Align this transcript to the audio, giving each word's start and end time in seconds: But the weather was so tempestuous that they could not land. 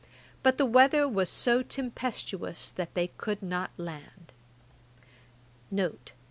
But 0.41 0.57
the 0.57 0.65
weather 0.65 1.07
was 1.07 1.29
so 1.29 1.61
tempestuous 1.61 2.71
that 2.71 2.95
they 2.95 3.09
could 3.09 3.43
not 3.43 3.69
land. 3.77 4.31